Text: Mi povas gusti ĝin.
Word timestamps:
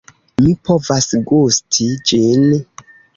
Mi 0.43 0.53
povas 0.69 1.07
gusti 1.31 1.91
ĝin. 2.13 2.49